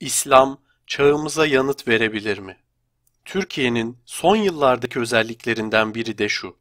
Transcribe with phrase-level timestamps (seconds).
[0.00, 2.56] İslam çağımıza yanıt verebilir mi?
[3.24, 6.56] Türkiye'nin son yıllardaki özelliklerinden biri de şu.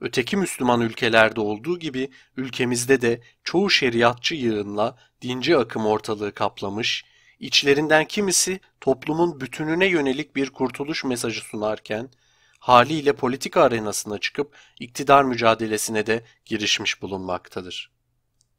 [0.00, 7.04] Öteki Müslüman ülkelerde olduğu gibi ülkemizde de çoğu şeriatçı yığınla dinci akım ortalığı kaplamış,
[7.40, 12.10] içlerinden kimisi toplumun bütününe yönelik bir kurtuluş mesajı sunarken,
[12.58, 17.90] haliyle politika arenasına çıkıp iktidar mücadelesine de girişmiş bulunmaktadır.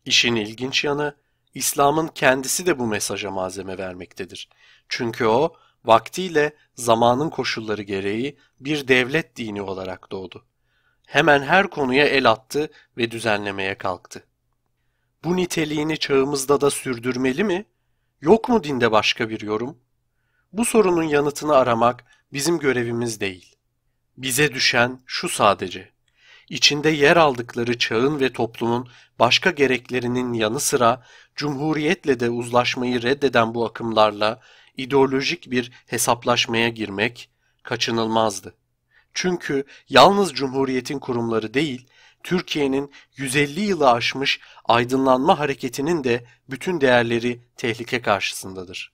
[0.06, 1.16] İşin ilginç yanı,
[1.56, 4.50] İslam'ın kendisi de bu mesaja malzeme vermektedir.
[4.90, 5.56] Çünkü o,
[5.86, 10.46] vaktiyle zamanın koşulları gereği bir devlet dini olarak doğdu.
[11.06, 14.24] Hemen her konuya el attı ve düzenlemeye kalktı.
[15.24, 17.66] Bu niteliğini çağımızda da sürdürmeli mi?
[18.22, 19.78] Yok mu dinde başka bir yorum?
[20.54, 22.04] Bu sorunun yanıtını aramak
[22.34, 23.56] bizim görevimiz değil.
[24.18, 25.95] Bize düşen şu sadece.
[26.50, 31.04] İçinde yer aldıkları çağın ve toplumun başka gereklerinin yanı sıra
[31.36, 34.42] cumhuriyetle de uzlaşmayı reddeden bu akımlarla
[34.78, 37.30] ideolojik bir hesaplaşmaya girmek
[37.64, 38.56] kaçınılmazdı.
[39.14, 41.88] Çünkü yalnız Cumhuriyet'in kurumları değil,
[42.24, 48.94] Türkiye'nin 150 yılı aşmış aydınlanma hareketinin de bütün değerleri tehlike karşısındadır.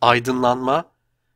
[0.00, 0.84] Aydınlanma,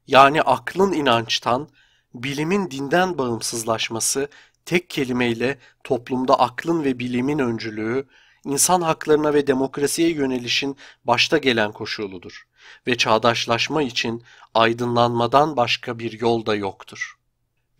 [0.07, 1.69] yani aklın inançtan,
[2.15, 4.29] bilimin dinden bağımsızlaşması
[4.69, 8.07] tek kelimeyle toplumda aklın ve bilimin öncülüğü,
[8.45, 12.47] insan haklarına ve demokrasiye yönelişin başta gelen koşuludur
[12.87, 14.25] ve çağdaşlaşma için
[14.55, 17.19] aydınlanmadan başka bir yol da yoktur.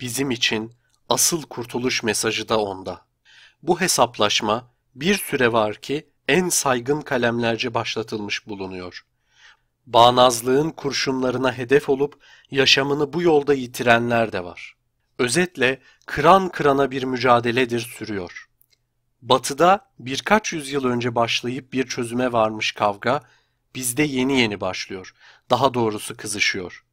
[0.01, 0.73] Bizim için
[1.09, 3.07] asıl kurtuluş mesajı da onda.
[3.63, 9.07] Bu hesaplaşma bir süre var ki en saygın kalemlerce başlatılmış bulunuyor.
[9.87, 14.78] Bağnazlığın kurşunlarına hedef olup yaşamını bu yolda yitirenler de var.
[15.19, 18.49] Özetle kıran kırana bir mücadeledir sürüyor.
[19.23, 23.23] Batı'da birkaç yüzyıl önce başlayıp bir çözüme varmış kavga
[23.75, 25.15] bizde yeni yeni başlıyor.
[25.51, 26.85] Daha doğrusu kızışıyor.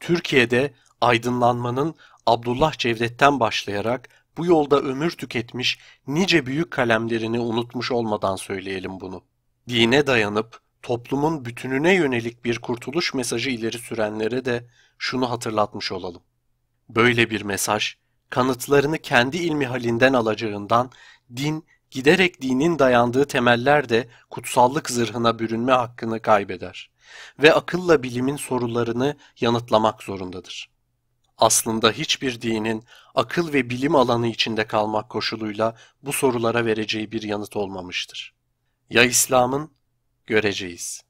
[0.00, 1.94] Türkiye'de aydınlanmanın
[2.26, 9.24] Abdullah Cevdet'ten başlayarak bu yolda ömür tüketmiş nice büyük kalemlerini unutmuş olmadan söyleyelim bunu.
[9.68, 14.66] Dine dayanıp toplumun bütününe yönelik bir kurtuluş mesajı ileri sürenlere de
[14.98, 16.22] şunu hatırlatmış olalım.
[16.94, 17.94] Böyle bir mesaj
[18.30, 20.90] kanıtlarını kendi ilmi halinden alacağından
[21.36, 26.90] din giderek dinin dayandığı temeller de kutsallık zırhına bürünme hakkını kaybeder
[27.38, 30.70] ve akılla bilimin sorularını yanıtlamak zorundadır.
[31.38, 32.84] Aslında hiçbir dinin
[33.14, 38.34] akıl ve bilim alanı içinde kalmak koşuluyla bu sorulara vereceği bir yanıt olmamıştır.
[38.90, 39.70] Ya İslam'ın?
[40.26, 41.02] Göreceğiz.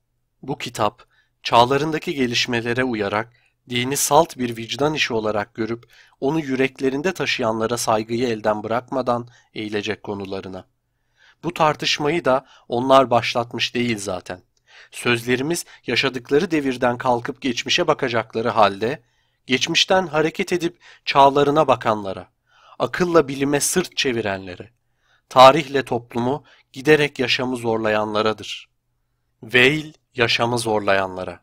[0.42, 1.06] Bu kitap,
[1.42, 3.39] çağlarındaki gelişmelere uyarak
[3.70, 5.84] dini salt bir vicdan işi olarak görüp
[6.20, 10.64] onu yüreklerinde taşıyanlara saygıyı elden bırakmadan eğilecek konularına.
[11.44, 14.42] Bu tartışmayı da onlar başlatmış değil zaten.
[14.90, 19.02] Sözlerimiz yaşadıkları devirden kalkıp geçmişe bakacakları halde,
[19.46, 22.28] geçmişten hareket edip çağlarına bakanlara,
[22.78, 24.70] akılla bilime sırt çevirenlere,
[25.28, 28.68] tarihle toplumu giderek yaşamı zorlayanlaradır.
[29.42, 31.40] Veil yaşamı zorlayanlara.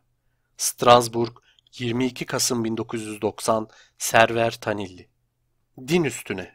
[0.56, 1.32] Strasbourg
[1.72, 3.68] 22 Kasım 1990
[3.98, 5.08] Server Tanilli
[5.88, 6.54] Din üstüne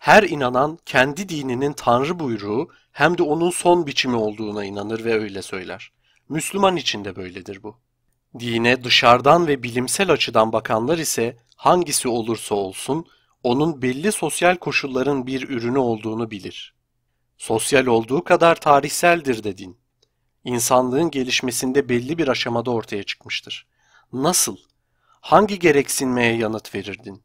[0.00, 5.42] Her inanan kendi dininin tanrı buyruğu hem de onun son biçimi olduğuna inanır ve öyle
[5.42, 5.92] söyler.
[6.28, 7.76] Müslüman için de böyledir bu.
[8.38, 13.06] Dine dışarıdan ve bilimsel açıdan bakanlar ise hangisi olursa olsun
[13.42, 16.74] onun belli sosyal koşulların bir ürünü olduğunu bilir.
[17.38, 19.78] Sosyal olduğu kadar tarihseldir de din.
[20.44, 23.66] İnsanlığın gelişmesinde belli bir aşamada ortaya çıkmıştır.
[24.12, 24.56] Nasıl?
[25.20, 27.22] Hangi gereksinmeye yanıt verirdin?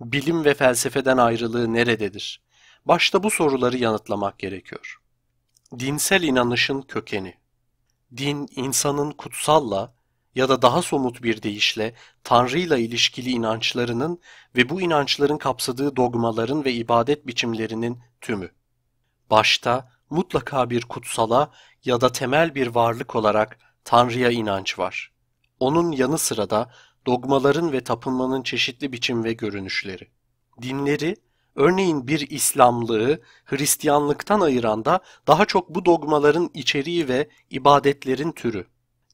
[0.00, 2.42] Bilim ve felsefeden ayrılığı nerededir?
[2.84, 4.98] Başta bu soruları yanıtlamak gerekiyor.
[5.78, 7.34] Dinsel inanışın kökeni.
[8.16, 9.94] Din insanın kutsalla
[10.34, 11.94] ya da daha somut bir deyişle
[12.24, 14.20] Tanrı'yla ilişkili inançlarının
[14.56, 18.50] ve bu inançların kapsadığı dogmaların ve ibadet biçimlerinin tümü.
[19.30, 21.50] Başta mutlaka bir kutsala
[21.84, 25.12] ya da temel bir varlık olarak Tanrı'ya inanç var.
[25.62, 26.70] Onun yanı sıra da
[27.06, 30.08] dogmaların ve tapınmanın çeşitli biçim ve görünüşleri.
[30.62, 31.16] Dinleri,
[31.54, 38.66] örneğin bir İslamlığı Hristiyanlıktan ayıran da daha çok bu dogmaların içeriği ve ibadetlerin türü.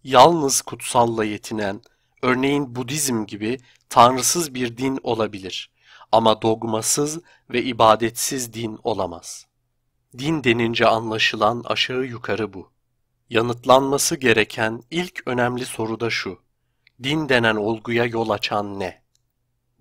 [0.05, 1.83] Yalnız kutsalla yetinen,
[2.23, 3.59] örneğin Budizm gibi
[3.89, 5.71] tanrısız bir din olabilir
[6.12, 7.21] ama dogmasız
[7.51, 9.47] ve ibadetsiz din olamaz.
[10.19, 12.71] Din denince anlaşılan aşağı yukarı bu.
[13.31, 16.39] Yanıtlanması gereken ilk önemli soru da şu.
[17.03, 19.03] Din denen olguya yol açan ne?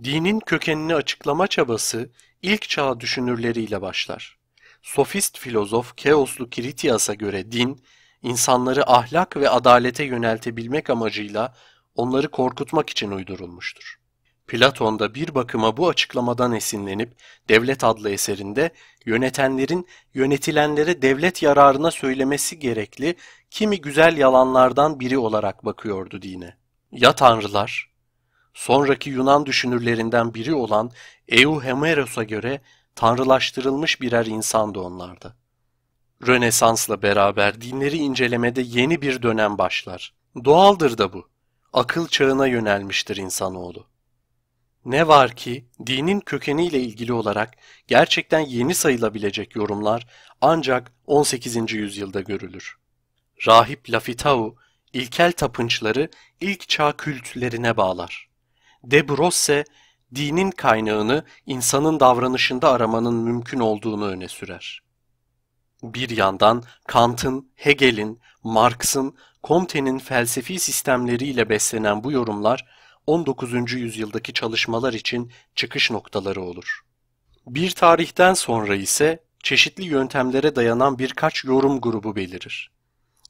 [0.04, 2.10] Dinin kökenini açıklama çabası
[2.42, 4.38] ilk çağ düşünürleriyle başlar.
[4.82, 7.84] Sofist filozof Keoslu Kiritias'a göre din,
[8.24, 11.56] insanları ahlak ve adalete yöneltebilmek amacıyla
[11.96, 14.00] onları korkutmak için uydurulmuştur.
[14.48, 17.16] Platon da bir bakıma bu açıklamadan esinlenip
[17.50, 18.70] Devlet adlı eserinde
[19.06, 23.16] yönetenlerin yönetilenlere devlet yararına söylemesi gerekli
[23.50, 26.58] kimi güzel yalanlardan biri olarak bakıyordu dine.
[26.92, 27.92] Ya tanrılar?
[28.54, 30.92] Sonraki Yunan düşünürlerinden biri olan
[31.28, 32.62] Euhemeros'a göre
[32.96, 35.36] tanrılaştırılmış birer insandı onlarda.
[36.28, 40.14] Rönesans'la beraber dinleri incelemede yeni bir dönem başlar.
[40.46, 41.30] Doğaldır da bu.
[41.74, 43.88] Akıl çağına yönelmiştir insanoğlu.
[44.86, 47.54] Ne var ki dinin kökeniyle ilgili olarak
[47.88, 50.08] gerçekten yeni sayılabilecek yorumlar
[50.42, 51.74] ancak 18.
[51.74, 52.78] yüzyılda görülür.
[53.46, 54.56] Rahip Lafitau
[54.94, 56.10] ilkel tapınçları
[56.42, 58.30] ilk çağ kültlerine bağlar.
[58.84, 59.66] De Brosse
[60.16, 64.82] dinin kaynağını insanın davranışında aramanın mümkün olduğunu öne sürer.
[65.84, 72.66] Bir yandan Kant'ın, Hegel'in, Marx'ın, Comte'nin felsefi sistemleriyle beslenen bu yorumlar
[73.08, 73.74] 19.
[73.74, 76.82] yüzyıldaki çalışmalar için çıkış noktaları olur.
[77.48, 82.77] Bir tarihten sonra ise çeşitli yöntemlere dayanan birkaç yorum grubu belirir.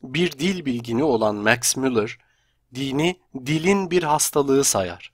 [0.04, 2.18] Bir dil bilgini olan Max Müller,
[2.76, 5.12] dini dilin bir hastalığı sayar.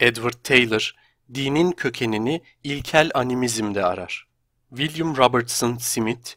[0.00, 0.94] Edward Taylor,
[1.34, 4.26] dinin kökenini ilkel animizmde arar.
[4.70, 6.30] William Robertson Smith,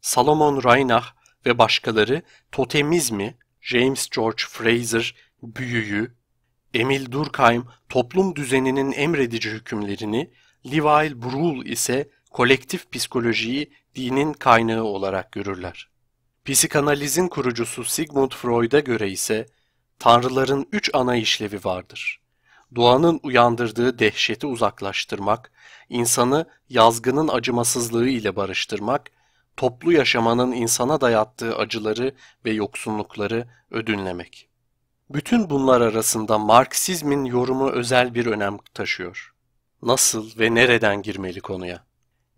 [0.00, 1.06] Salomon Reinach
[1.46, 2.22] ve başkaları
[2.52, 6.14] totemizmi, James George Fraser, büyüyü,
[6.74, 10.30] Emil Durkheim toplum düzeninin emredici hükümlerini,
[10.66, 15.89] Levi Bruhl ise kolektif psikolojiyi dinin kaynağı olarak görürler.
[16.44, 19.46] Psikanalizin kurucusu Sigmund Freud'a göre ise
[19.98, 22.20] tanrıların üç ana işlevi vardır.
[22.74, 25.52] Doğanın uyandırdığı dehşeti uzaklaştırmak,
[25.88, 29.10] insanı yazgının acımasızlığı ile barıştırmak,
[29.56, 32.14] toplu yaşamanın insana dayattığı acıları
[32.44, 34.48] ve yoksunlukları ödünlemek.
[35.10, 39.34] Bütün bunlar arasında Marksizmin yorumu özel bir önem taşıyor.
[39.82, 41.84] Nasıl ve nereden girmeli konuya?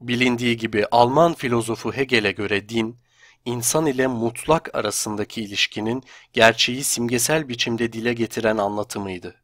[0.01, 2.97] Bilindiği gibi Alman filozofu Hegel'e göre din,
[3.45, 6.03] insan ile mutlak arasındaki ilişkinin
[6.33, 9.35] gerçeği simgesel biçimde dile getiren anlatımıydı.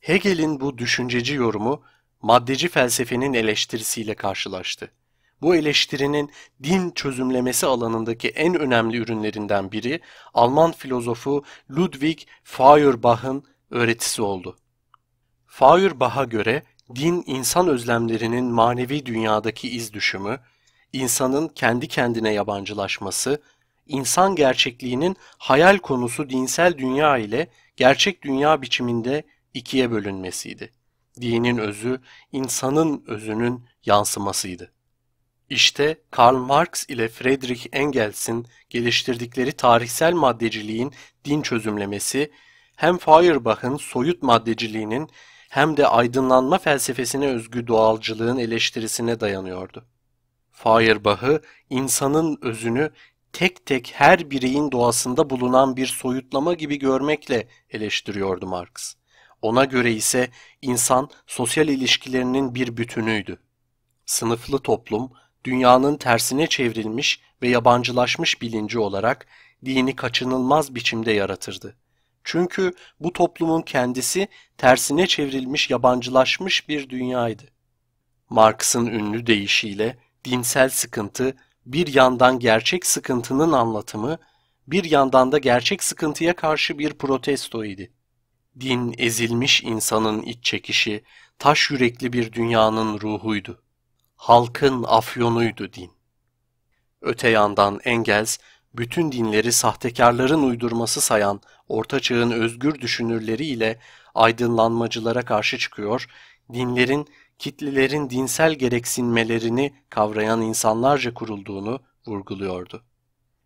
[0.00, 1.82] Hegel'in bu düşünceci yorumu
[2.22, 4.90] maddeci felsefenin eleştirisiyle karşılaştı.
[5.42, 6.30] Bu eleştirinin
[6.62, 10.00] din çözümlemesi alanındaki en önemli ürünlerinden biri
[10.34, 14.56] Alman filozofu Ludwig Feuerbach'ın öğretisi oldu.
[15.46, 16.62] Feuerbach'a göre
[16.94, 20.40] din insan özlemlerinin manevi dünyadaki iz düşümü,
[20.92, 23.42] insanın kendi kendine yabancılaşması,
[23.86, 29.22] insan gerçekliğinin hayal konusu dinsel dünya ile gerçek dünya biçiminde
[29.54, 30.72] ikiye bölünmesiydi.
[31.20, 32.00] Dinin özü,
[32.32, 34.72] insanın özünün yansımasıydı.
[35.50, 40.92] İşte Karl Marx ile Friedrich Engels'in geliştirdikleri tarihsel maddeciliğin
[41.24, 42.30] din çözümlemesi
[42.76, 45.10] hem Feuerbach'ın soyut maddeciliğinin
[45.48, 49.86] hem de aydınlanma felsefesine özgü doğalcılığın eleştirisine dayanıyordu.
[50.62, 52.90] Feuerbach'ı insanın özünü
[53.32, 58.94] tek tek her bireyin doğasında bulunan bir soyutlama gibi görmekle eleştiriyordu Marx.
[59.42, 60.30] Ona göre ise
[60.62, 63.38] insan sosyal ilişkilerinin bir bütünüydü.
[64.06, 65.10] Sınıflı toplum,
[65.44, 69.26] dünyanın tersine çevrilmiş ve yabancılaşmış bilinci olarak
[69.64, 71.76] dini kaçınılmaz biçimde yaratırdı.
[72.24, 77.44] Çünkü bu toplumun kendisi tersine çevrilmiş yabancılaşmış bir dünyaydı.
[78.30, 81.36] Marx'ın ünlü deyişiyle dinsel sıkıntı
[81.66, 84.18] bir yandan gerçek sıkıntının anlatımı,
[84.66, 87.92] bir yandan da gerçek sıkıntıya karşı bir protesto idi.
[88.60, 91.04] Din ezilmiş insanın iç çekişi,
[91.38, 93.62] taş yürekli bir dünyanın ruhuydu
[94.20, 95.90] halkın afyonuydu din.
[97.00, 98.38] Öte yandan Engels,
[98.74, 103.78] bütün dinleri sahtekarların uydurması sayan Orta Çağ'ın özgür düşünürleriyle
[104.14, 106.06] aydınlanmacılara karşı çıkıyor,
[106.52, 107.08] dinlerin,
[107.40, 112.82] kitlelerin dinsel gereksinmelerini kavrayan insanlarca kurulduğunu vurguluyordu.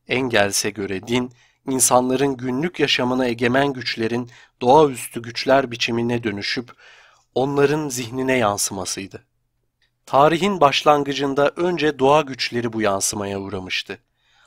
[0.08, 1.32] Engels'e göre din,
[1.68, 6.72] insanların günlük yaşamına egemen güçlerin doğaüstü güçler biçimine dönüşüp
[7.34, 9.24] onların zihnine yansımasıydı.
[10.06, 13.98] Tarihin başlangıcında önce doğa güçleri bu yansımaya uğramıştı.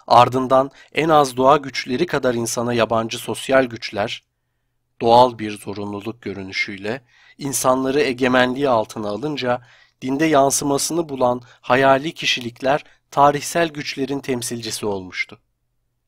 [0.07, 4.23] Ardından en az doğa güçleri kadar insana yabancı sosyal güçler,
[5.01, 7.01] doğal bir zorunluluk görünüşüyle
[7.37, 9.61] insanları egemenliği altına alınca
[10.01, 15.39] dinde yansımasını bulan hayali kişilikler tarihsel güçlerin temsilcisi olmuştu.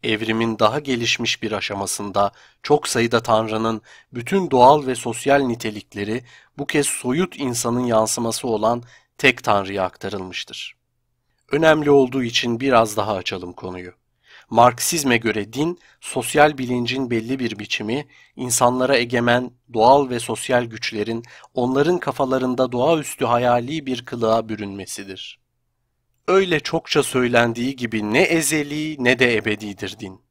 [0.03, 2.31] Evrimin daha gelişmiş bir aşamasında
[2.63, 3.81] çok sayıda tanrının
[4.13, 6.23] bütün doğal ve sosyal nitelikleri
[6.57, 8.83] bu kez soyut insanın yansıması olan
[9.17, 10.75] tek tanrıya aktarılmıştır.
[11.51, 13.98] Önemli olduğu için biraz daha açalım konuyu.
[14.49, 21.99] Marksizme göre din, sosyal bilincin belli bir biçimi, insanlara egemen doğal ve sosyal güçlerin onların
[21.99, 25.39] kafalarında doğaüstü hayali bir kılığa bürünmesidir.
[26.27, 30.21] Öyle çokça söylendiği gibi ne ezeli ne de ebedidir din.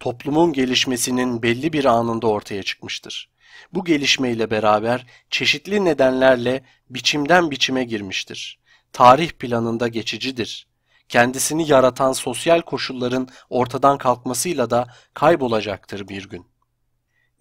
[0.00, 3.30] Toplumun gelişmesinin belli bir anında ortaya çıkmıştır.
[3.72, 8.58] Bu gelişmeyle beraber çeşitli nedenlerle biçimden biçime girmiştir.
[8.92, 10.67] Tarih planında geçicidir
[11.08, 16.46] kendisini yaratan sosyal koşulların ortadan kalkmasıyla da kaybolacaktır bir gün.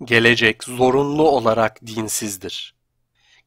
[0.04, 2.76] Gelecek zorunlu olarak dinsizdir.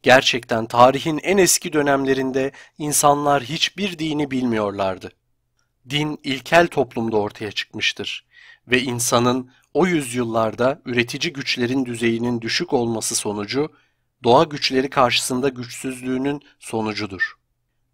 [0.03, 5.11] Gerçekten tarihin en eski dönemlerinde insanlar hiçbir dini bilmiyorlardı.
[5.89, 8.25] Din ilkel toplumda ortaya çıkmıştır
[8.67, 13.71] ve insanın o yüzyıllarda üretici güçlerin düzeyinin düşük olması sonucu
[14.23, 17.33] doğa güçleri karşısında güçsüzlüğünün sonucudur.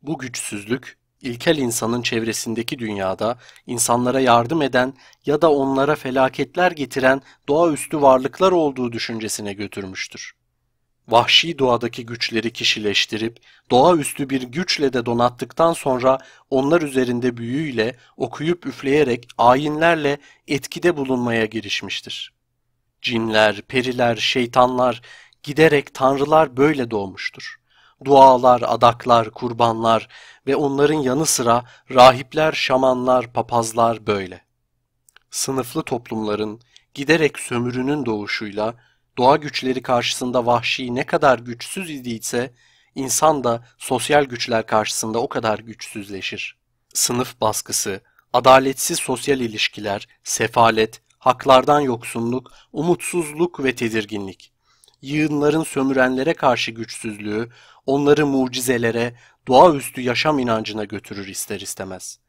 [0.01, 4.93] Bu güçsüzlük ilkel insanın çevresindeki dünyada insanlara yardım eden
[5.25, 10.33] ya da onlara felaketler getiren doğaüstü varlıklar olduğu düşüncesine götürmüştür.
[11.07, 13.39] Vahşi doğadaki güçleri kişileştirip
[13.71, 16.17] doğaüstü bir güçle de donattıktan sonra
[16.49, 22.33] onlar üzerinde büyüyle, okuyup üfleyerek ayinlerle etkide bulunmaya girişmiştir.
[23.01, 25.01] Cinler, periler, şeytanlar,
[25.43, 27.57] giderek tanrılar böyle doğmuştur
[28.05, 30.07] dualar, adaklar, kurbanlar
[30.47, 34.41] ve onların yanı sıra rahipler, şamanlar, papazlar böyle.
[35.31, 36.61] Sınıflı toplumların
[36.93, 38.75] giderek sömürünün doğuşuyla
[39.17, 42.53] doğa güçleri karşısında vahşi ne kadar güçsüz idiyse
[42.95, 46.57] insan da sosyal güçler karşısında o kadar güçsüzleşir.
[46.93, 48.01] Sınıf baskısı,
[48.33, 54.56] adaletsiz sosyal ilişkiler, sefalet, haklardan yoksunluk, umutsuzluk ve tedirginlik
[55.01, 57.49] yığınların sömürenlere karşı güçsüzlüğü,
[57.85, 59.13] onları mucizelere,
[59.47, 62.19] doğaüstü yaşam inancına götürür ister istemez.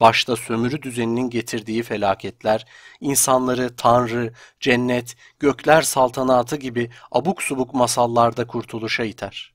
[0.00, 2.66] Başta sömürü düzeninin getirdiği felaketler,
[3.00, 9.52] insanları tanrı, cennet, gökler saltanatı gibi abuk subuk masallarda kurtuluşa iter.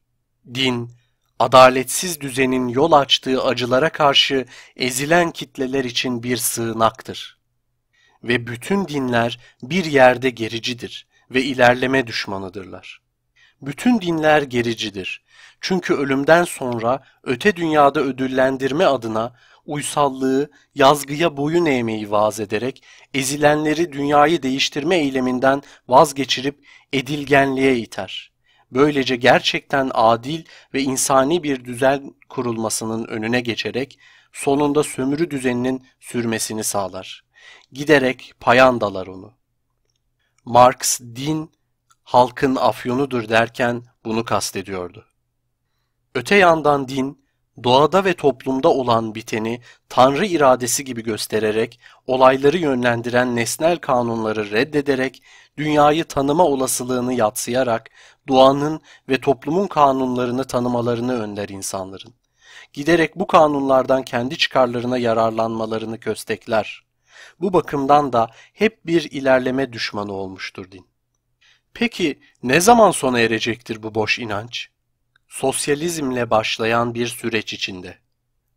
[0.53, 0.91] Din,
[1.39, 4.45] adaletsiz düzenin yol açtığı acılara karşı
[4.75, 7.38] ezilen kitleler için bir sığınaktır.
[8.24, 13.01] Ve bütün dinler bir yerde gericidir ve ilerleme düşmanıdırlar.
[13.62, 15.24] Bütün dinler gericidir.
[15.62, 19.34] Çünkü ölümden sonra öte dünyada ödüllendirme adına
[19.65, 28.32] uysallığı, yazgıya boyun eğmeyi vaaz ederek ezilenleri dünyayı değiştirme eyleminden vazgeçirip edilgenliğe iter.
[28.72, 34.00] Böylece gerçekten adil ve insani bir düzen kurulmasının önüne geçerek
[34.34, 37.24] sonunda sömürü düzeninin sürmesini sağlar.
[37.72, 39.34] Giderek payandalar onu.
[40.46, 41.52] Marx din
[42.04, 45.06] halkın afyonudur derken bunu kastediyordu.
[46.16, 47.25] Öte yandan din
[47.64, 55.24] doğada ve toplumda olan biteni tanrı iradesi gibi göstererek olayları yönlendiren nesnel kanunları reddederek
[55.58, 57.90] dünyayı tanıma olasılığını yatsıyarak
[58.28, 62.14] doğanın ve toplumun kanunlarını tanımalarını önler insanların.
[62.74, 66.85] Giderek bu kanunlardan kendi çıkarlarına yararlanmalarını köstekler.
[67.39, 70.88] Bu bakımdan da hep bir ilerleme düşmanı olmuştur din.
[71.74, 74.70] Peki ne zaman sona erecektir bu boş inanç?
[75.27, 77.98] Sosyalizmle başlayan bir süreç içinde.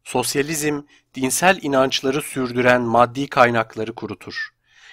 [0.05, 0.83] Sosyalizm,
[1.15, 4.49] dinsel inançları sürdüren maddi kaynakları kurutur.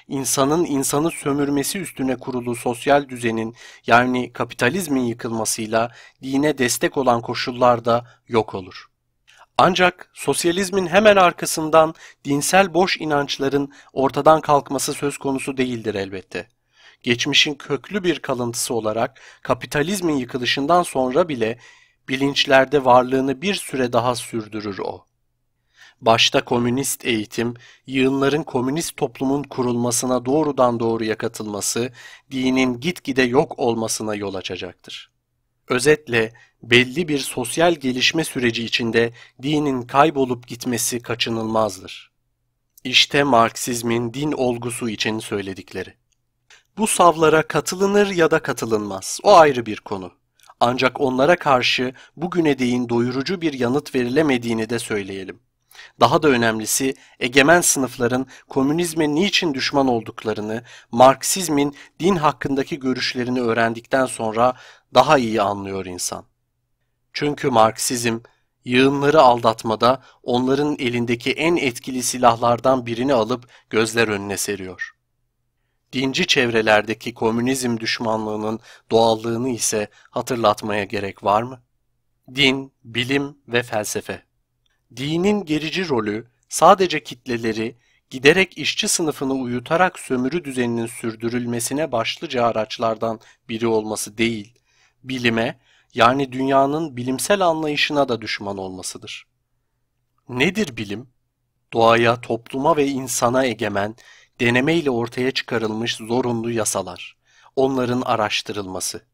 [0.07, 3.55] İnsanın insanı sömürmesi üstüne kurulu sosyal düzenin
[3.87, 5.91] yani kapitalizmin yıkılmasıyla
[6.23, 8.85] dine destek olan koşullar da yok olur.
[9.57, 11.95] Ancak sosyalizmin hemen arkasından
[12.25, 16.47] dinsel boş inançların ortadan kalkması söz konusu değildir elbette.
[17.03, 21.59] Geçmişin köklü bir kalıntısı olarak kapitalizmin yıkılışından sonra bile
[22.09, 25.05] bilinçlerde varlığını bir süre daha sürdürür o.
[26.01, 27.53] Başta komünist eğitim,
[27.87, 31.91] yığınların komünist toplumun kurulmasına doğrudan doğruya katılması,
[32.31, 35.14] dinin gitgide yok olmasına yol açacaktır.
[35.69, 42.11] Özetle belli bir sosyal gelişme süreci içinde dinin kaybolup gitmesi kaçınılmazdır.
[42.83, 45.93] İşte Marksizmin din olgusu için söyledikleri.
[46.77, 49.19] Bu savlara katılınır ya da katılınmaz.
[49.23, 50.11] O ayrı bir konu.
[50.59, 55.39] Ancak onlara karşı bugüne değin doyurucu bir yanıt verilemediğini de söyleyelim.
[55.99, 64.53] Daha da önemlisi egemen sınıfların komünizme niçin düşman olduklarını, Marksizmin din hakkındaki görüşlerini öğrendikten sonra
[64.95, 66.25] daha iyi anlıyor insan.
[67.13, 68.19] Çünkü Marksizm
[68.65, 74.95] yığınları aldatmada onların elindeki en etkili silahlardan birini alıp gözler önüne seriyor.
[75.93, 78.59] Dinci çevrelerdeki komünizm düşmanlığının
[78.91, 81.61] doğallığını ise hatırlatmaya gerek var mı?
[82.35, 84.23] Din, bilim ve felsefe.
[84.95, 87.77] Dinin gerici rolü sadece kitleleri,
[88.09, 94.53] giderek işçi sınıfını uyutarak sömürü düzeninin sürdürülmesine başlıca araçlardan biri olması değil,
[95.09, 95.59] bilime
[95.93, 99.27] yani dünyanın bilimsel anlayışına da düşman olmasıdır.
[100.29, 101.09] Nedir bilim?
[101.73, 103.95] Doğaya, topluma ve insana egemen,
[104.39, 107.17] denemeyle ortaya çıkarılmış zorunlu yasalar,
[107.55, 109.05] onların araştırılması.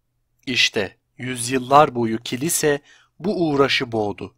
[0.46, 2.82] İşte yüzyıllar boyu kilise
[3.20, 4.36] bu uğraşı boğdu.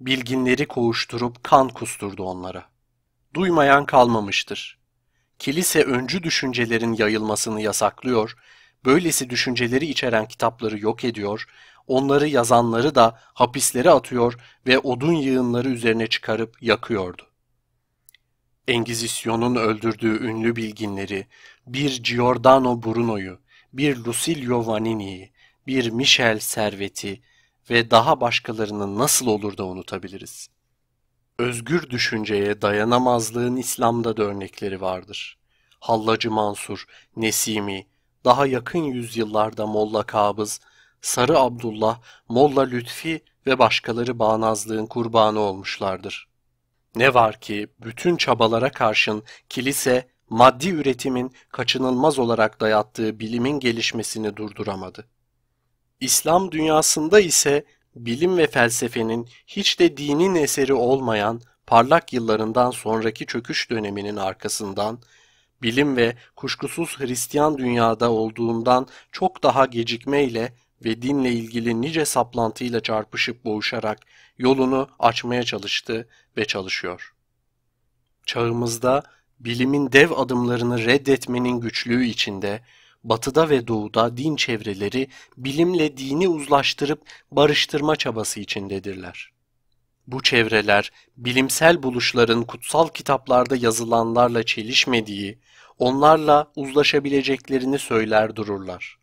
[0.00, 2.64] Bilginleri koğuşturup kan kusturdu onlara.
[3.34, 4.78] Duymayan kalmamıştır.
[5.38, 8.36] Kilise öncü düşüncelerin yayılmasını yasaklıyor,
[8.84, 11.46] böylesi düşünceleri içeren kitapları yok ediyor,
[11.86, 14.34] onları yazanları da hapislere atıyor
[14.66, 17.22] ve odun yığınları üzerine çıkarıp yakıyordu.
[18.68, 21.26] Engizisyon'un öldürdüğü ünlü bilginleri,
[21.66, 23.38] bir Giordano Bruno'yu,
[23.72, 25.32] bir Lucilio Vanini'yi,
[25.66, 27.22] bir Michel Servet'i
[27.70, 30.48] ve daha başkalarını nasıl olur da unutabiliriz?
[31.38, 35.38] Özgür düşünceye dayanamazlığın İslam'da da örnekleri vardır.
[35.80, 36.84] Hallacı Mansur,
[37.16, 37.86] Nesimi,
[38.24, 40.60] daha yakın yüzyıllarda Molla Kabız,
[41.02, 46.28] Sarı Abdullah, Molla Lütfi ve başkaları bağnazlığın kurbanı olmuşlardır.
[46.96, 55.06] Ne var ki bütün çabalara karşın kilise maddi üretimin kaçınılmaz olarak dayattığı bilimin gelişmesini durduramadı.
[56.00, 57.64] İslam dünyasında ise
[57.96, 64.98] bilim ve felsefenin hiç de dinin eseri olmayan parlak yıllarından sonraki çöküş döneminin arkasından
[65.64, 70.52] bilim ve kuşkusuz Hristiyan dünyada olduğundan çok daha gecikmeyle
[70.84, 73.98] ve dinle ilgili nice saplantıyla çarpışıp boğuşarak
[74.38, 77.14] yolunu açmaya çalıştı ve çalışıyor.
[78.26, 79.02] Çağımızda
[79.40, 82.60] bilimin dev adımlarını reddetmenin güçlüğü içinde
[83.04, 89.33] batıda ve doğuda din çevreleri bilimle dini uzlaştırıp barıştırma çabası içindedirler.
[90.06, 95.38] Bu çevreler bilimsel buluşların kutsal kitaplarda yazılanlarla çelişmediği,
[95.78, 98.98] onlarla uzlaşabileceklerini söyler dururlar.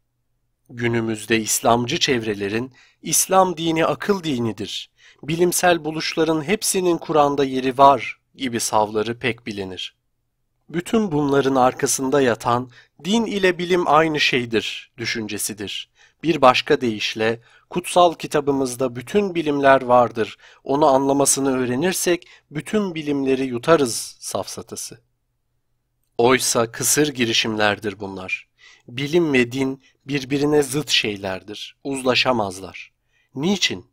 [0.70, 4.90] Günümüzde İslamcı çevrelerin İslam dini akıl dinidir,
[5.24, 9.96] bilimsel buluşların hepsinin Kur'an'da yeri var gibi savları pek bilinir.
[10.70, 12.70] Bütün bunların arkasında yatan
[13.04, 15.90] din ile bilim aynı şeydir düşüncesidir.
[16.24, 20.38] Bir başka deyişle kutsal kitabımızda bütün bilimler vardır.
[20.64, 25.02] Onu anlamasını öğrenirsek bütün bilimleri yutarız safsatası.
[26.18, 28.48] Oysa kısır girişimlerdir bunlar.
[28.88, 31.76] Bilim ve din birbirine zıt şeylerdir.
[31.84, 32.92] Uzlaşamazlar.
[33.36, 33.86] Niçin?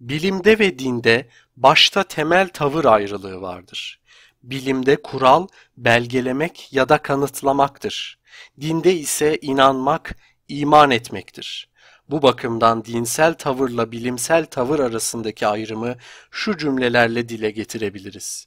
[0.00, 4.00] Bilimde ve dinde başta temel tavır ayrılığı vardır.
[4.42, 5.46] Bilimde kural
[5.76, 8.18] belgelemek ya da kanıtlamaktır.
[8.60, 10.16] Dinde ise inanmak,
[10.48, 11.68] iman etmektir.
[12.08, 15.96] Bu bakımdan dinsel tavırla bilimsel tavır arasındaki ayrımı
[16.30, 18.46] şu cümlelerle dile getirebiliriz.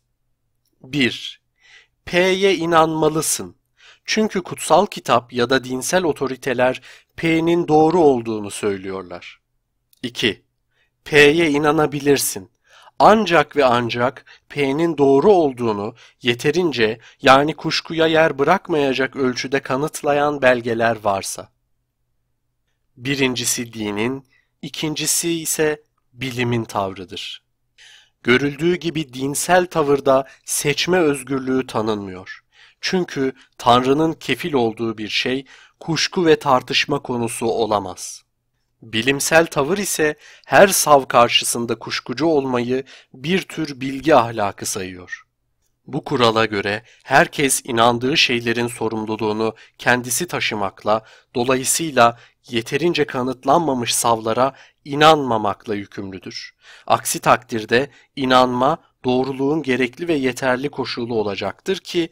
[0.82, 1.42] 1.
[2.06, 3.56] P'ye inanmalısın.
[4.06, 6.82] Çünkü kutsal kitap ya da dinsel otoriteler
[7.16, 9.42] P'nin doğru olduğunu söylüyorlar.
[10.04, 10.44] 2.
[11.06, 12.52] P'ye inanabilirsin.
[13.00, 21.50] Ancak ve ancak P'nin doğru olduğunu yeterince yani kuşkuya yer bırakmayacak ölçüde kanıtlayan belgeler varsa.
[22.98, 24.26] Birincisi dinin,
[24.62, 25.82] ikincisi ise
[26.14, 27.44] bilimin tavrıdır.
[28.24, 32.44] Görüldüğü gibi dinsel tavırda seçme özgürlüğü tanınmıyor.
[32.82, 35.46] Çünkü Tanrı'nın kefil olduğu bir şey
[35.80, 38.24] kuşku ve tartışma konusu olamaz.
[38.82, 42.84] Bilimsel tavır ise her sav karşısında kuşkucu olmayı
[43.14, 45.24] bir tür bilgi ahlakı sayıyor.
[45.88, 51.06] Bu kurala göre herkes inandığı şeylerin sorumluluğunu kendisi taşımakla,
[51.36, 52.18] dolayısıyla
[52.50, 54.54] yeterince kanıtlanmamış savlara
[54.86, 56.56] inanmamakla yükümlüdür.
[56.88, 62.10] Aksi takdirde inanma doğruluğun gerekli ve yeterli koşulu olacaktır ki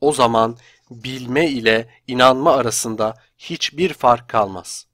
[0.00, 0.56] o zaman
[0.90, 4.86] bilme ile inanma arasında hiçbir fark kalmaz.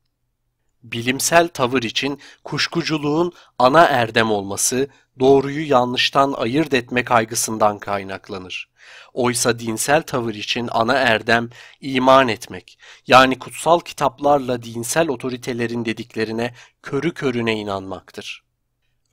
[0.82, 4.88] Bilimsel tavır için kuşkuculuğun ana erdem olması
[5.20, 8.71] doğruyu yanlıştan ayırt etme kaygısından kaynaklanır.
[9.12, 11.48] Oysa dinsel tavır için ana erdem
[11.80, 18.42] iman etmek, yani kutsal kitaplarla dinsel otoritelerin dediklerine körü körüne inanmaktır.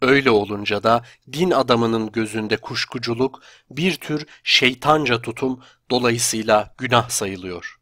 [0.02, 1.04] Öyle olunca da
[1.34, 7.80] din adamının gözünde kuşkuculuk bir tür şeytanca tutum dolayısıyla günah sayılıyor.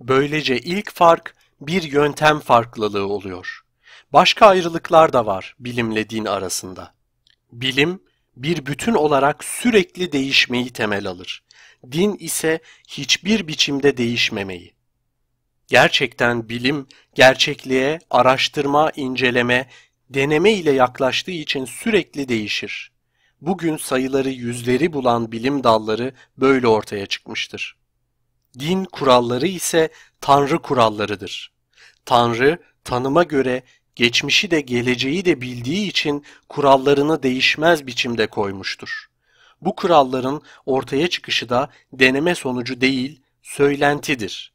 [0.00, 3.64] Böylece ilk fark bir yöntem farklılığı oluyor.
[4.12, 6.94] Başka ayrılıklar da var bilimle din arasında.
[7.52, 8.02] Bilim
[8.36, 11.42] bir bütün olarak sürekli değişmeyi temel alır.
[11.92, 14.74] Din ise hiçbir biçimde değişmemeyi.
[15.66, 19.68] Gerçekten bilim gerçekliğe araştırma, inceleme,
[20.10, 22.92] deneme ile yaklaştığı için sürekli değişir.
[23.40, 27.76] Bugün sayıları yüzleri bulan bilim dalları böyle ortaya çıkmıştır.
[28.58, 29.88] Din kuralları ise
[30.20, 31.52] Tanrı kurallarıdır.
[32.04, 33.62] Tanrı tanıma göre
[33.96, 39.06] geçmişi de geleceği de bildiği için kurallarını değişmez biçimde koymuştur.
[39.60, 44.52] Bu kuralların ortaya çıkışı da deneme sonucu değil, söylentidir.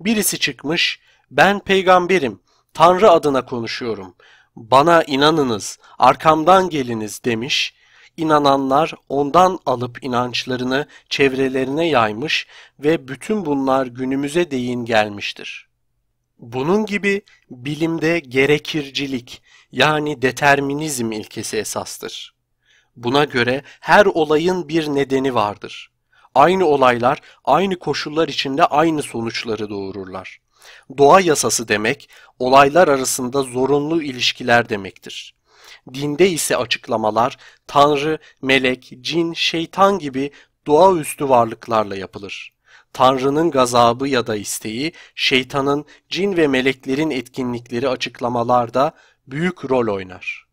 [0.00, 1.00] Birisi çıkmış,
[1.30, 2.40] ben peygamberim,
[2.74, 4.14] Tanrı adına konuşuyorum.
[4.56, 7.74] Bana inanınız, arkamdan geliniz demiş.
[8.16, 12.46] İnananlar ondan alıp inançlarını çevrelerine yaymış
[12.78, 15.69] ve bütün bunlar günümüze değin gelmiştir.
[16.40, 22.34] Bunun gibi bilimde gerekircilik yani determinizm ilkesi esastır.
[22.96, 25.90] Buna göre her olayın bir nedeni vardır.
[26.34, 30.38] Aynı olaylar aynı koşullar içinde aynı sonuçları doğururlar.
[30.98, 35.34] Doğa yasası demek olaylar arasında zorunlu ilişkiler demektir.
[35.94, 40.30] Dinde ise açıklamalar tanrı, melek, cin, şeytan gibi
[40.66, 42.52] doğaüstü varlıklarla yapılır.
[42.92, 48.92] Tanrı'nın gazabı ya da isteği, şeytanın, cin ve meleklerin etkinlikleri açıklamalarda
[49.26, 50.46] büyük rol oynar.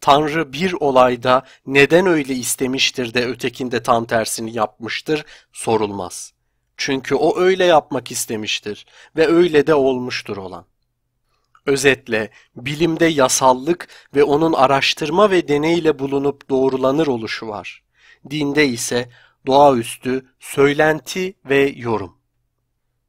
[0.00, 6.32] Tanrı bir olayda neden öyle istemiştir de ötekinde tam tersini yapmıştır sorulmaz.
[6.76, 10.64] Çünkü o öyle yapmak istemiştir ve öyle de olmuştur olan.
[11.66, 17.82] Özetle bilimde yasallık ve onun araştırma ve deneyle bulunup doğrulanır oluşu var.
[18.30, 19.08] Dinde ise
[19.48, 22.18] doğaüstü, söylenti ve yorum.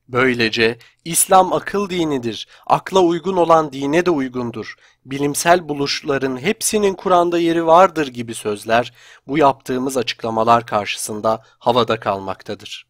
[0.07, 4.75] Böylece İslam akıl dinidir, akla uygun olan dine de uygundur,
[5.05, 8.93] bilimsel buluşların hepsinin Kur'an'da yeri vardır gibi sözler
[9.27, 12.87] bu yaptığımız açıklamalar karşısında havada kalmaktadır.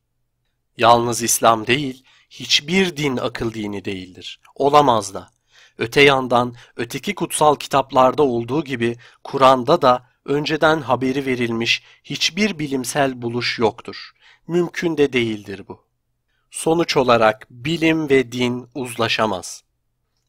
[0.77, 4.39] Yalnız İslam değil, hiçbir din akıl dini değildir.
[4.55, 5.29] Olamaz da.
[5.77, 13.59] Öte yandan öteki kutsal kitaplarda olduğu gibi Kur'an'da da önceden haberi verilmiş hiçbir bilimsel buluş
[13.59, 14.11] yoktur.
[14.47, 15.83] Mümkün de değildir bu.
[16.51, 19.63] Sonuç olarak bilim ve din uzlaşamaz.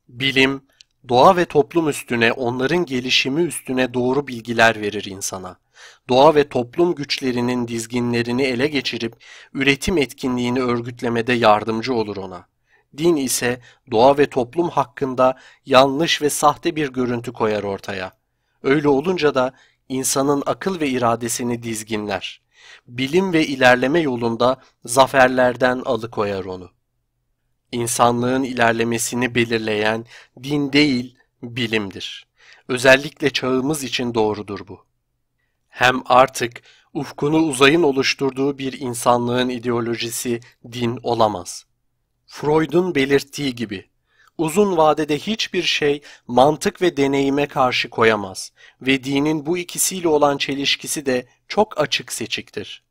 [0.09, 0.62] Bilim,
[1.09, 5.57] doğa ve toplum üstüne, onların gelişimi üstüne doğru bilgiler verir insana.
[6.09, 9.14] Doğa ve toplum güçlerinin dizginlerini ele geçirip
[9.55, 12.46] üretim etkinliğini örgütlemede yardımcı olur ona.
[12.96, 18.12] Din ise doğa ve toplum hakkında yanlış ve sahte bir görüntü koyar ortaya.
[18.62, 19.53] Öyle olunca da
[19.90, 22.42] insanın akıl ve iradesini dizginler.
[22.87, 26.70] Bilim ve ilerleme yolunda zaferlerden alıkoyar onu.
[27.72, 30.07] İnsanlığın ilerlemesini belirleyen
[30.42, 32.26] din değil, bilimdir.
[32.68, 34.85] Özellikle çağımız için doğrudur bu.
[35.68, 36.62] Hem artık
[36.94, 40.40] ufkunu uzayın oluşturduğu bir insanlığın ideolojisi
[40.72, 41.66] din olamaz.
[42.26, 43.89] Freud'un belirttiği gibi
[44.38, 51.07] uzun vadede hiçbir şey mantık ve deneyime karşı koyamaz ve dinin bu ikisiyle olan çelişkisi
[51.07, 52.83] de çok açık seçiktir.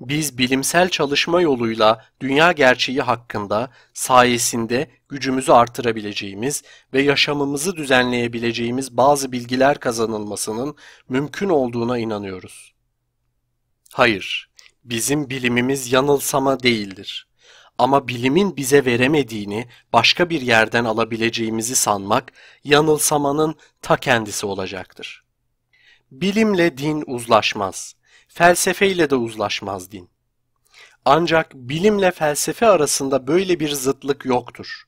[0.00, 9.80] Biz bilimsel çalışma yoluyla dünya gerçeği hakkında sayesinde gücümüzü artırabileceğimiz ve yaşamımızı düzenleyebileceğimiz bazı bilgiler
[9.80, 10.76] kazanılmasının
[11.08, 12.74] mümkün olduğuna inanıyoruz.
[13.92, 14.50] Hayır,
[14.84, 17.28] bizim bilimimiz yanılsama değildir.
[17.78, 22.32] Ama bilimin bize veremediğini başka bir yerden alabileceğimizi sanmak
[22.64, 25.24] yanılsamanın ta kendisi olacaktır.
[26.10, 27.94] Bilimle din uzlaşmaz.
[28.28, 30.10] Felsefeyle de uzlaşmaz din.
[31.04, 34.82] Ancak bilimle felsefe arasında böyle bir zıtlık yoktur.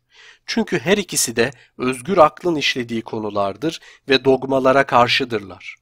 [0.47, 5.77] Çünkü her ikisi de özgür aklın işlediği konulardır ve dogmalara karşıdırlar.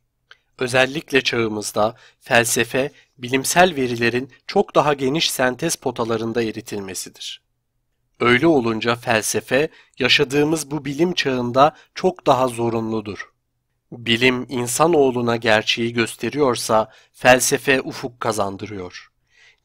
[0.59, 7.43] Özellikle çağımızda felsefe, bilimsel verilerin çok daha geniş sentez potalarında eritilmesidir.
[8.21, 13.31] Öyle olunca felsefe, yaşadığımız bu bilim çağında çok daha zorunludur.
[13.93, 19.11] Bilim insanoğluna gerçeği gösteriyorsa felsefe ufuk kazandırıyor.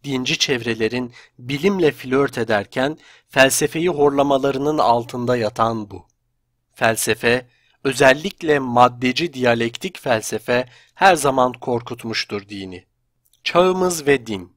[0.03, 2.97] Dinci çevrelerin bilimle flört ederken
[3.29, 6.07] felsefeyi horlamalarının altında yatan bu.
[6.73, 7.47] Felsefe,
[7.83, 10.65] özellikle maddeci diyalektik felsefe
[10.95, 12.85] her zaman korkutmuştur dini.
[13.43, 14.51] Çağımız ve din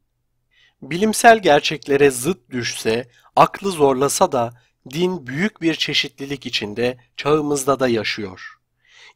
[0.91, 4.55] Bilimsel gerçeklere zıt düşse, aklı zorlasa da
[4.91, 8.59] din büyük bir çeşitlilik içinde çağımızda da yaşıyor.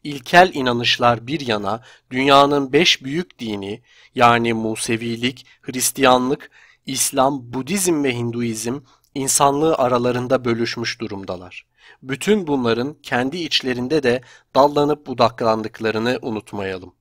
[0.05, 3.83] İlkel inanışlar bir yana dünyanın beş büyük dini
[4.15, 6.51] yani Musevilik, Hristiyanlık,
[6.87, 8.81] İslam, Budizm ve Hinduizm
[9.15, 11.67] insanlığı aralarında bölüşmüş durumdalar.
[12.03, 14.21] Bütün bunların kendi içlerinde de
[14.55, 16.95] dallanıp budaklandıklarını unutmayalım.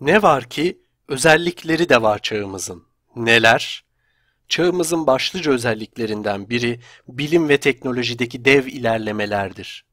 [0.00, 2.84] Ne var ki özellikleri de var çağımızın.
[3.16, 3.84] Neler?
[4.48, 9.84] Çağımızın başlıca özelliklerinden biri bilim ve teknolojideki dev ilerlemelerdir.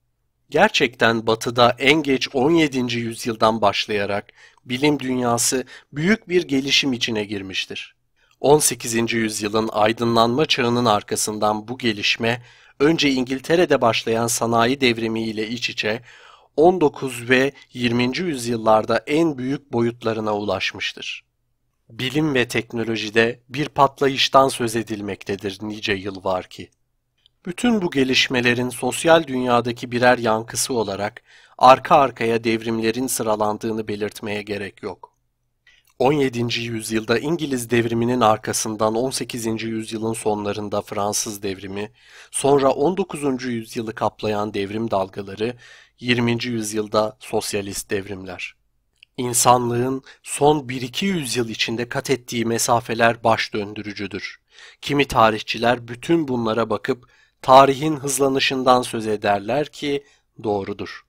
[0.50, 2.98] Gerçekten batıda en geç 17.
[2.98, 4.28] yüzyıldan başlayarak
[4.66, 7.96] bilim dünyası büyük bir gelişim içine girmiştir.
[8.40, 9.14] 18.
[9.14, 12.42] yüzyılın aydınlanma çağının arkasından bu gelişme
[12.80, 16.02] önce İngiltere'de başlayan sanayi devrimi ile iç içe
[16.58, 18.18] 19 ve 20.
[18.18, 21.24] yüzyıllarda en büyük boyutlarına ulaşmıştır.
[21.90, 26.70] Bilim ve teknolojide bir patlayıştan söz edilmektedir nice yıl var ki.
[27.46, 31.22] Bütün bu gelişmelerin sosyal dünyadaki birer yankısı olarak
[31.58, 35.13] arka arkaya devrimlerin sıralandığını belirtmeye gerek yok.
[36.00, 36.62] 17.
[36.62, 39.64] yüzyılda İngiliz devriminin arkasından 18.
[39.64, 41.92] yüzyılın sonlarında Fransız devrimi,
[42.32, 43.44] sonra 19.
[43.44, 45.56] yüzyılı kaplayan devrim dalgaları,
[46.00, 46.46] 20.
[46.46, 48.56] yüzyılda sosyalist devrimler.
[49.18, 54.38] İnsanlığın son 1-2 yüzyıl içinde kat ettiği mesafeler baş döndürücüdür.
[54.82, 57.10] Kimi tarihçiler bütün bunlara bakıp
[57.42, 60.04] tarihin hızlanışından söz ederler ki
[60.44, 61.06] doğrudur.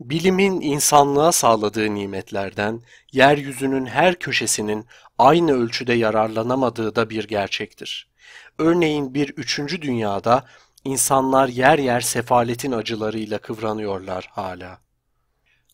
[0.00, 4.86] Bilimin insanlığa sağladığı nimetlerden yeryüzünün her köşesinin
[5.18, 8.10] aynı ölçüde yararlanamadığı da bir gerçektir.
[8.58, 10.44] Örneğin bir üçüncü dünyada
[10.84, 14.78] insanlar yer yer sefaletin acılarıyla kıvranıyorlar hala.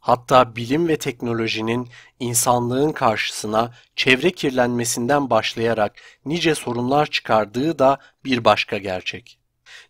[0.00, 1.88] Hatta bilim ve teknolojinin
[2.20, 9.39] insanlığın karşısına çevre kirlenmesinden başlayarak nice sorunlar çıkardığı da bir başka gerçek.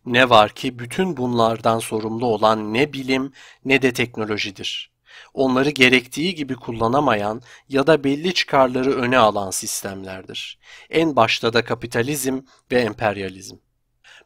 [0.06, 3.32] Ne var ki bütün bunlardan sorumlu olan ne bilim
[3.64, 4.90] ne de teknolojidir.
[5.34, 10.58] Onları gerektiği gibi kullanamayan ya da belli çıkarları öne alan sistemlerdir.
[10.90, 12.40] En başta da kapitalizm
[12.72, 13.56] ve emperyalizm.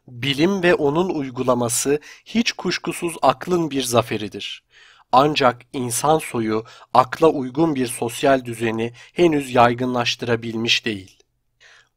[0.07, 4.63] Bilim ve onun uygulaması hiç kuşkusuz aklın bir zaferidir.
[5.11, 11.24] Ancak insan soyu akla uygun bir sosyal düzeni henüz yaygınlaştırabilmiş değil.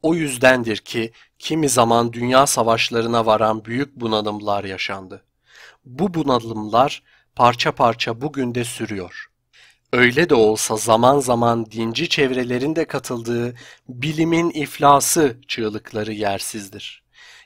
[0.02, 5.24] O yüzdendir ki kimi zaman dünya savaşlarına varan büyük bunalımlar yaşandı.
[5.84, 7.02] Bu bunalımlar
[7.36, 9.26] parça parça bugün de sürüyor.
[9.92, 13.54] Öyle de olsa zaman zaman dinci çevrelerin de katıldığı
[13.88, 17.02] bilimin iflası çığlıkları yersizdir.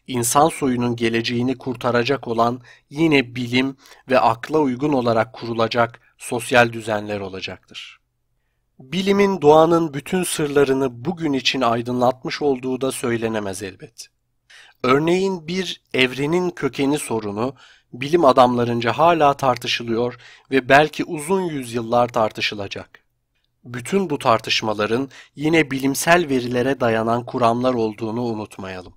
[0.06, 2.60] İnsan soyunun geleceğini kurtaracak olan
[2.90, 3.76] yine bilim
[4.10, 8.01] ve akla uygun olarak kurulacak sosyal düzenler olacaktır.
[8.78, 14.06] Bilimin doğanın bütün sırlarını bugün için aydınlatmış olduğu da söylenemez elbet.
[14.82, 17.54] Örneğin bir evrenin kökeni sorunu
[17.92, 20.16] bilim adamlarınca hala tartışılıyor
[20.50, 23.04] ve belki uzun yüzyıllar tartışılacak.
[23.64, 28.94] Bütün bu tartışmaların yine bilimsel verilere dayanan kuramlar olduğunu unutmayalım.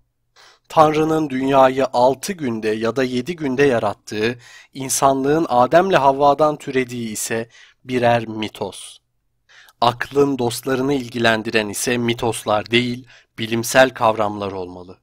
[0.70, 4.40] Tanrı'nın dünyayı altı günde ya da yedi günde yarattığı,
[4.74, 7.50] insanlığın Adem'le Havva'dan türediği ise
[7.84, 9.05] birer mitos.
[9.86, 14.98] Aklın dostlarını ilgilendiren ise mitoslar değil, bilimsel kavramlar olmalı.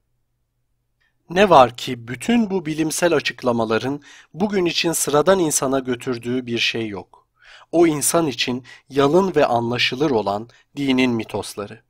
[1.30, 4.02] Ne var ki bütün bu bilimsel açıklamaların
[4.34, 7.26] bugün için sıradan insana götürdüğü bir şey yok.
[7.72, 11.82] O insan için yalın ve anlaşılır olan dinin mitosları.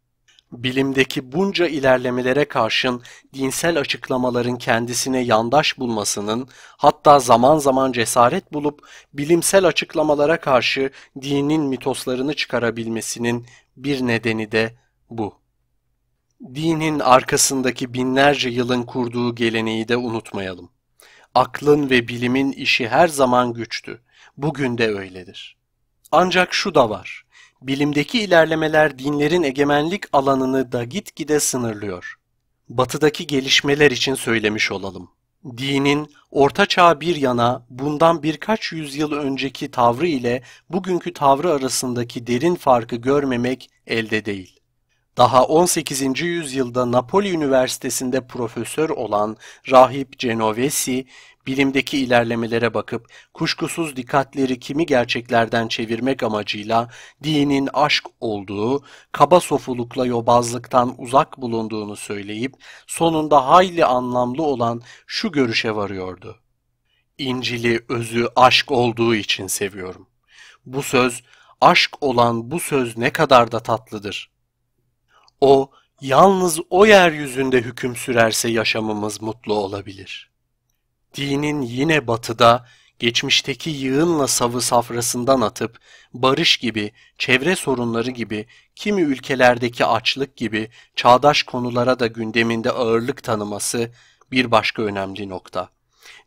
[0.52, 3.02] Bilimdeki bunca ilerlemelere karşın
[3.34, 10.90] dinsel açıklamaların kendisine yandaş bulmasının, hatta zaman zaman cesaret bulup bilimsel açıklamalara karşı
[11.22, 14.74] dinin mitoslarını çıkarabilmesinin bir nedeni de
[15.10, 15.34] bu.
[16.54, 20.70] Dinin arkasındaki binlerce yılın kurduğu geleneği de unutmayalım.
[21.34, 24.02] Aklın ve bilimin işi her zaman güçtü.
[24.36, 25.56] Bugün de öyledir.
[26.10, 27.21] Ancak şu da var
[27.66, 32.14] bilimdeki ilerlemeler dinlerin egemenlik alanını da gitgide sınırlıyor.
[32.68, 35.10] Batıdaki gelişmeler için söylemiş olalım.
[35.56, 42.54] Dinin orta çağ bir yana bundan birkaç yüzyıl önceki tavrı ile bugünkü tavrı arasındaki derin
[42.54, 44.60] farkı görmemek elde değil.
[45.16, 46.20] Daha 18.
[46.20, 49.36] yüzyılda Napoli Üniversitesi'nde profesör olan
[49.70, 51.06] rahip Genovesi,
[51.46, 56.90] bilimdeki ilerlemelere bakıp kuşkusuz dikkatleri kimi gerçeklerden çevirmek amacıyla
[57.22, 62.54] dinin aşk olduğu, kaba sofulukla yobazlıktan uzak bulunduğunu söyleyip
[62.86, 66.38] sonunda hayli anlamlı olan şu görüşe varıyordu.
[67.18, 70.08] İncil'i özü aşk olduğu için seviyorum.
[70.66, 71.22] Bu söz,
[71.60, 74.30] aşk olan bu söz ne kadar da tatlıdır.
[75.40, 80.31] O, yalnız o yeryüzünde hüküm sürerse yaşamımız mutlu olabilir.
[81.14, 82.66] Dinin yine batıda,
[82.98, 85.78] geçmişteki yığınla savı safrasından atıp,
[86.14, 93.90] barış gibi, çevre sorunları gibi, kimi ülkelerdeki açlık gibi çağdaş konulara da gündeminde ağırlık tanıması
[94.30, 95.68] bir başka önemli nokta.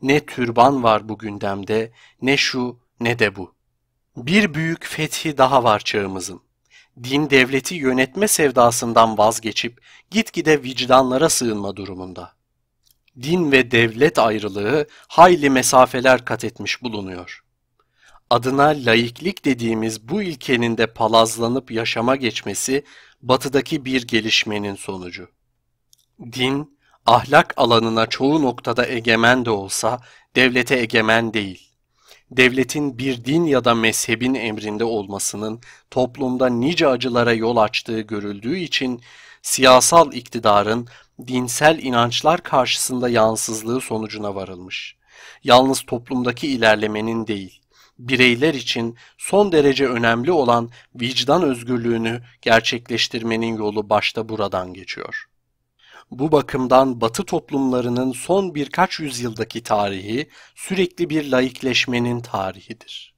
[0.02, 3.56] Ne türban var bu gündemde, ne şu ne de bu.
[4.17, 6.41] Bir büyük fethi daha var çağımızın
[7.04, 12.35] din devleti yönetme sevdasından vazgeçip gitgide vicdanlara sığınma durumunda.
[13.23, 17.41] Din ve devlet ayrılığı hayli mesafeler kat etmiş bulunuyor.
[18.30, 22.84] adına laiklik dediğimiz bu ilkenin de palazlanıp yaşama geçmesi
[23.21, 25.30] batıdaki bir gelişmenin sonucu.
[26.19, 29.99] Din, ahlak alanına çoğu noktada egemen de olsa
[30.36, 31.71] devlete egemen değil.
[32.32, 39.01] Devletin bir din ya da mezhebin emrinde olmasının toplumda nice acılara yol açtığı görüldüğü için
[39.41, 40.88] siyasal iktidarın
[41.28, 44.95] dinsel inançlar karşısında yansızlığı sonucuna varılmış.
[45.43, 47.62] Yalnız toplumdaki ilerlemenin değil,
[47.99, 55.25] bireyler için son derece önemli olan vicdan özgürlüğünü gerçekleştirmenin yolu başta buradan geçiyor.
[56.12, 63.14] Bu bakımdan Batı toplumlarının son birkaç yüzyıldaki tarihi sürekli bir laikleşmenin tarihidir.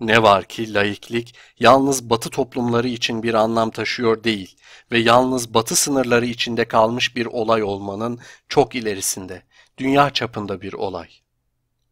[0.00, 4.56] Ne var ki laiklik yalnız Batı toplumları için bir anlam taşıyor değil
[4.92, 9.42] ve yalnız Batı sınırları içinde kalmış bir olay olmanın çok ilerisinde,
[9.78, 11.08] dünya çapında bir olay.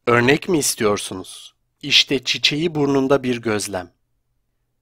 [0.07, 1.55] Örnek mi istiyorsunuz?
[1.83, 3.91] İşte çiçeği burnunda bir gözlem.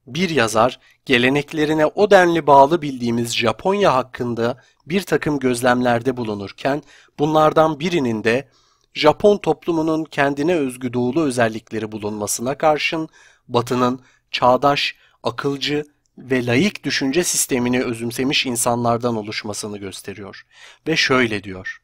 [0.07, 6.83] Bir yazar geleneklerine o denli bağlı bildiğimiz Japonya hakkında bir takım gözlemlerde bulunurken
[7.19, 8.49] bunlardan birinin de
[8.97, 13.09] Japon toplumunun kendine özgü doğulu özellikleri bulunmasına karşın
[13.47, 13.99] Batı'nın
[14.31, 15.83] çağdaş, akılcı
[16.17, 20.45] ve layık düşünce sistemini özümsemiş insanlardan oluşmasını gösteriyor.
[20.87, 21.77] Ve şöyle diyor.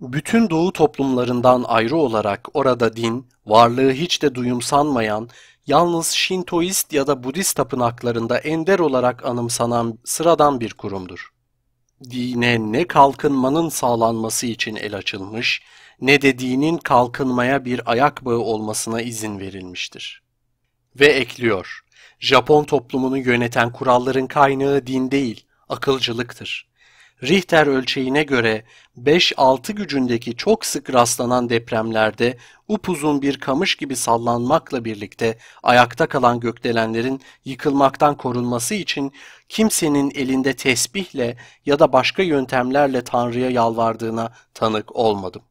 [0.00, 5.28] Bütün doğu toplumlarından ayrı olarak orada din, varlığı hiç de duyumsanmayan,
[5.66, 11.28] yalnız Şintoist ya da Budist tapınaklarında ender olarak anımsanan sıradan bir kurumdur.
[12.10, 15.62] Dine ne kalkınmanın sağlanması için el açılmış,
[16.00, 20.22] ne de dinin kalkınmaya bir ayak bağı olmasına izin verilmiştir.
[21.00, 21.80] Ve ekliyor,
[22.20, 26.68] Japon toplumunu yöneten kuralların kaynağı din değil, akılcılıktır.
[27.22, 28.64] Richter ölçeğine göre
[28.98, 37.20] 5-6 gücündeki çok sık rastlanan depremlerde upuzun bir kamış gibi sallanmakla birlikte ayakta kalan gökdelenlerin
[37.44, 39.12] yıkılmaktan korunması için
[39.48, 45.42] kimsenin elinde tesbihle ya da başka yöntemlerle Tanrı'ya yalvardığına tanık olmadım.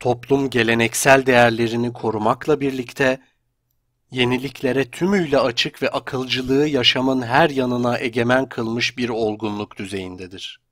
[0.00, 3.20] Toplum geleneksel değerlerini korumakla birlikte
[4.10, 10.66] yeniliklere tümüyle açık ve akılcılığı yaşamın her yanına egemen kılmış bir olgunluk düzeyindedir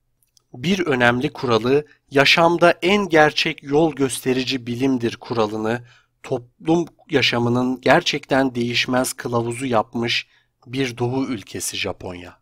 [0.63, 5.81] bir önemli kuralı yaşamda en gerçek yol gösterici bilimdir kuralını
[6.23, 10.27] toplum yaşamının gerçekten değişmez kılavuzu yapmış
[10.67, 12.37] bir doğu ülkesi Japonya.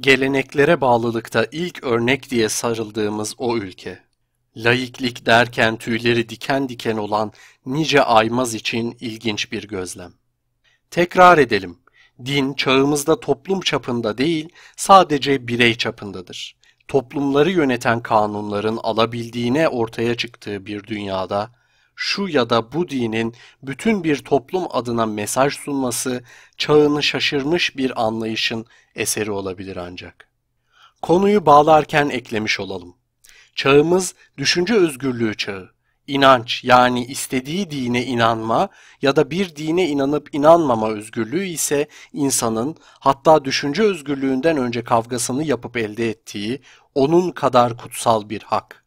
[0.00, 3.98] Geleneklere bağlılıkta ilk örnek diye sarıldığımız o ülke.
[4.56, 7.32] Laiklik derken tüyleri diken diken olan
[7.66, 10.12] nice aymaz için ilginç bir gözlem.
[10.90, 11.78] Tekrar edelim,
[12.24, 16.62] din çağımızda toplum çapında değil sadece birey çapındadır
[16.92, 21.50] toplumları yöneten kanunların alabildiğine ortaya çıktığı bir dünyada
[21.96, 26.24] şu ya da bu dinin bütün bir toplum adına mesaj sunması
[26.56, 30.28] çağını şaşırmış bir anlayışın eseri olabilir ancak.
[31.02, 32.94] Konuyu bağlarken eklemiş olalım.
[33.54, 35.72] Çağımız düşünce özgürlüğü çağı
[36.06, 38.68] inanç yani istediği dine inanma
[39.02, 45.76] ya da bir dine inanıp inanmama özgürlüğü ise insanın hatta düşünce özgürlüğünden önce kavgasını yapıp
[45.76, 46.60] elde ettiği
[46.94, 48.84] onun kadar kutsal bir hak.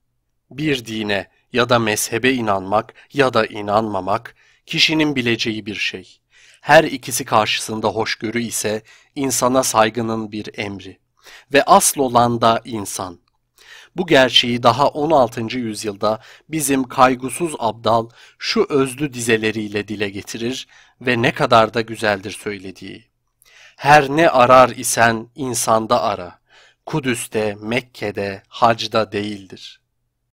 [0.52, 6.20] Bir dine ya da mezhebe inanmak ya da inanmamak kişinin bileceği bir şey.
[6.62, 8.84] Her ikisi karşısında hoşgörü ise
[9.16, 11.00] insana saygının bir emri
[11.54, 13.25] ve asıl olan da insan.
[13.96, 15.58] Bu gerçeği daha 16.
[15.58, 20.68] yüzyılda bizim kaygusuz abdal şu özlü dizeleriyle dile getirir
[21.02, 23.06] ve ne kadar da güzeldir söylediği.
[23.76, 26.40] Her ne arar isen insanda ara.
[26.86, 29.85] Kudüs'te, Mekke'de, hacda değildir.''